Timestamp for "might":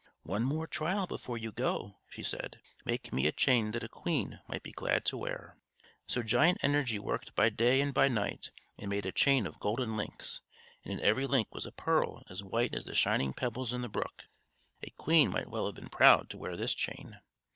4.47-4.63, 15.29-15.49